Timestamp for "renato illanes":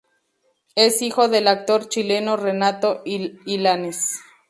2.35-4.19